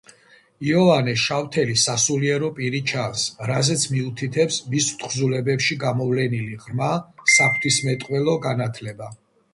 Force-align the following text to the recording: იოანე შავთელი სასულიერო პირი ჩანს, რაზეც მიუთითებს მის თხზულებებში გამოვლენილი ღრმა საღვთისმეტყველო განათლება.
იოანე 0.67 1.11
შავთელი 1.23 1.75
სასულიერო 1.81 2.49
პირი 2.59 2.79
ჩანს, 2.93 3.25
რაზეც 3.51 3.85
მიუთითებს 3.91 4.59
მის 4.73 4.89
თხზულებებში 5.03 5.79
გამოვლენილი 5.85 6.59
ღრმა 6.65 6.91
საღვთისმეტყველო 7.37 8.37
განათლება. 8.49 9.17